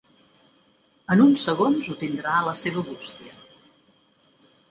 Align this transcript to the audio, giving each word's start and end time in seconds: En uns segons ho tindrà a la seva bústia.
En 1.15 1.21
uns 1.25 1.43
segons 1.49 1.91
ho 1.91 1.97
tindrà 2.03 2.33
a 2.37 2.47
la 2.49 2.55
seva 2.61 2.85
bústia. 2.87 3.37